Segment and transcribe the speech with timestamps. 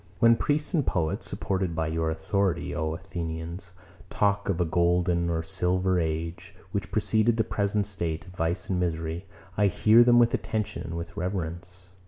[0.17, 0.19] 107.
[0.31, 3.73] When priests and poets, supported by your authority, O Athenians,
[4.09, 8.79] talk of a golden or silver age, which preceded the present state of vice and
[8.79, 9.27] misery,
[9.57, 11.89] I hear them with attention and with reverence.